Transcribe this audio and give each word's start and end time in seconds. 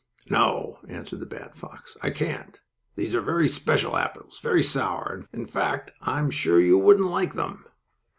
"No," 0.31 0.79
answered 0.87 1.19
the 1.19 1.27
bad 1.27 1.55
fox, 1.55 1.95
"I 2.01 2.09
can't. 2.09 2.59
These 2.95 3.13
are 3.13 3.21
very 3.21 3.47
special 3.47 3.95
apples, 3.95 4.39
very 4.39 4.63
sour, 4.63 5.25
in 5.31 5.45
fact, 5.45 5.91
and 6.01 6.09
I'm 6.09 6.31
sure 6.31 6.59
you 6.59 6.79
wouldn't 6.79 7.07
like 7.07 7.35
them." 7.35 7.65